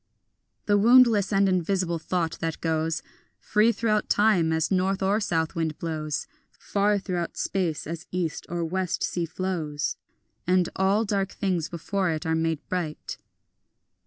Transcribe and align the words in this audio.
The 0.65 0.79
woundless 0.79 1.31
and 1.31 1.47
invisible 1.47 1.99
thought 1.99 2.39
that 2.39 2.59
goes 2.59 3.03
Free 3.37 3.71
throughout 3.71 4.09
time 4.09 4.51
as 4.51 4.71
north 4.71 5.03
or 5.03 5.19
south 5.19 5.53
wind 5.53 5.77
blows, 5.77 6.25
Far 6.57 6.97
throughout 6.97 7.37
space 7.37 7.85
as 7.85 8.07
east 8.09 8.47
or 8.49 8.65
west 8.65 9.03
sea 9.03 9.27
flows, 9.27 9.97
And 10.47 10.69
all 10.75 11.05
dark 11.05 11.29
things 11.33 11.69
before 11.69 12.09
it 12.09 12.25
are 12.25 12.33
made 12.33 12.67
bright. 12.67 13.19